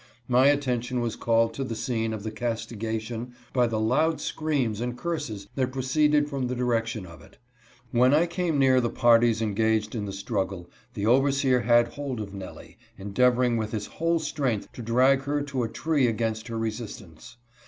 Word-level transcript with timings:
My 0.27 0.47
attention 0.47 0.99
was 0.99 1.15
called 1.15 1.53
to 1.53 1.63
the 1.63 1.75
scene 1.75 2.11
of 2.11 2.23
the 2.23 2.31
castigation 2.31 3.35
by 3.53 3.67
the 3.67 3.79
loud 3.79 4.19
screams 4.19 4.81
and 4.81 4.97
curses 4.97 5.47
that 5.53 5.71
pro 5.71 5.83
ceeded 5.83 6.27
from 6.27 6.47
the 6.47 6.55
direction 6.55 7.05
of 7.05 7.21
it. 7.21 7.37
When 7.91 8.11
I 8.11 8.25
came 8.25 8.57
near 8.57 8.81
the 8.81 8.89
parties 8.89 9.43
engaged 9.43 9.93
in 9.93 10.05
the 10.05 10.11
struggle 10.11 10.67
the 10.95 11.05
overseer 11.05 11.59
had 11.59 11.89
hold 11.89 12.19
of 12.19 12.33
Nellie, 12.33 12.79
endeavoring 12.97 13.57
with 13.57 13.73
his 13.73 13.85
whole 13.85 14.17
strength 14.17 14.71
to 14.71 14.81
drag 14.81 15.21
her 15.25 15.43
to 15.43 15.61
a 15.61 15.69
tree 15.69 16.07
against 16.07 16.47
her 16.47 16.57
resistance. 16.57 17.37